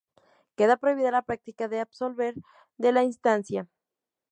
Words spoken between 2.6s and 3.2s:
de la